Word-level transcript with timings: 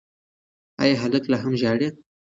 ایا 0.81 0.95
هلک 1.03 1.23
لا 1.31 1.37
هم 1.43 1.53
ژاړي؟ 1.61 1.87